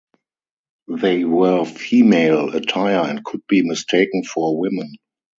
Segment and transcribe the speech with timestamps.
[0.87, 4.95] They wear female attire and could be mistaken for women.